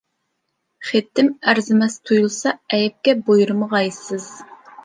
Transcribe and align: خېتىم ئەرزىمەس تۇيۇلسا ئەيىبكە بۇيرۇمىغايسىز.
خېتىم 0.91 1.29
ئەرزىمەس 1.51 1.99
تۇيۇلسا 2.11 2.57
ئەيىبكە 2.57 3.17
بۇيرۇمىغايسىز. 3.29 4.31